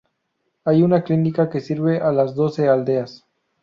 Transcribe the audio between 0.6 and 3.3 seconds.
Hay una clínica que sirve a las doce aldeas.